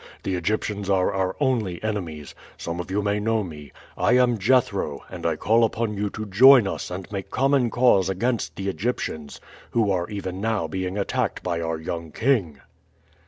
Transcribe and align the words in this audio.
The 0.23 0.33
Egyptians 0.33 0.89
are 0.89 1.13
our 1.13 1.35
only 1.39 1.77
enemies. 1.83 2.33
Some 2.57 2.79
of 2.79 2.89
you 2.89 3.03
may 3.03 3.19
know 3.19 3.43
me. 3.43 3.71
I 3.95 4.13
am 4.17 4.39
Jethro, 4.39 5.03
and 5.11 5.27
I 5.27 5.35
call 5.35 5.63
upon 5.63 5.93
you 5.95 6.09
to 6.09 6.25
join 6.25 6.67
us 6.67 6.89
and 6.89 7.05
make 7.11 7.29
common 7.29 7.69
cause 7.69 8.09
against 8.09 8.55
the 8.55 8.67
Egyptians, 8.67 9.39
who 9.69 9.91
are 9.91 10.09
even 10.09 10.41
now 10.41 10.67
being 10.67 10.97
attacked 10.97 11.43
by 11.43 11.61
our 11.61 11.77
young 11.77 12.09
king." 12.11 12.59